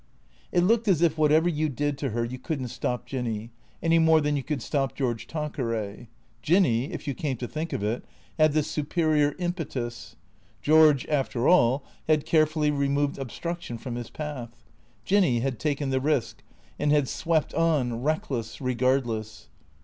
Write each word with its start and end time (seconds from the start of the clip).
It 0.51 0.63
looked 0.63 0.87
as 0.87 1.03
if 1.03 1.15
whatever 1.15 1.47
you 1.47 1.69
did 1.69 1.95
to 1.99 2.09
her 2.09 2.25
you 2.25 2.39
could 2.39 2.59
n't 2.59 2.71
stop 2.71 3.05
Jinny, 3.05 3.51
any 3.83 3.99
more 3.99 4.19
than 4.19 4.35
you 4.35 4.41
could 4.41 4.63
stop 4.63 4.95
George 4.95 5.27
Tanqueray. 5.27 6.07
Jinny, 6.41 6.91
if 6.91 7.05
you 7.07 7.13
came 7.13 7.37
to 7.37 7.47
think 7.47 7.71
of 7.71 7.83
it, 7.83 8.03
had 8.39 8.53
the 8.53 8.63
superior 8.63 9.35
impetus. 9.37 10.15
George, 10.63 11.05
after 11.05 11.47
all, 11.47 11.83
had 12.07 12.25
carefully 12.25 12.71
removed 12.71 13.19
obstruction 13.19 13.77
from 13.77 13.93
his 13.93 14.09
path. 14.09 14.63
Jinny 15.05 15.41
had 15.41 15.59
taken 15.59 15.91
the 15.91 16.01
risk, 16.01 16.41
and 16.79 16.91
had 16.91 17.07
swept 17.07 17.53
on, 17.53 18.01
reckless, 18.01 18.59
regardless. 18.59 19.49